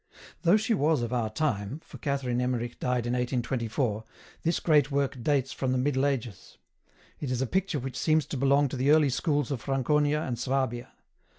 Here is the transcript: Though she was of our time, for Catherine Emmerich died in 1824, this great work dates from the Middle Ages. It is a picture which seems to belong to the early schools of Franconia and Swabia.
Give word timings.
Though 0.41 0.57
she 0.57 0.73
was 0.73 1.03
of 1.03 1.13
our 1.13 1.29
time, 1.29 1.79
for 1.85 1.99
Catherine 1.99 2.41
Emmerich 2.41 2.79
died 2.79 3.05
in 3.05 3.13
1824, 3.13 4.03
this 4.41 4.59
great 4.59 4.89
work 4.89 5.21
dates 5.21 5.53
from 5.53 5.73
the 5.73 5.77
Middle 5.77 6.07
Ages. 6.07 6.57
It 7.19 7.29
is 7.29 7.39
a 7.43 7.45
picture 7.45 7.77
which 7.77 7.99
seems 7.99 8.25
to 8.25 8.35
belong 8.37 8.67
to 8.69 8.77
the 8.77 8.89
early 8.89 9.11
schools 9.11 9.51
of 9.51 9.61
Franconia 9.61 10.23
and 10.23 10.39
Swabia. 10.39 10.89